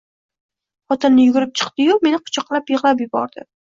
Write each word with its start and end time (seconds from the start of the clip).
Xotini 0.93 1.27
yugurib 1.27 1.53
chiqdiyu 1.63 2.01
meni 2.09 2.25
quchoqlab 2.27 2.77
yigʼlab 2.77 3.09
yubordi. 3.09 3.51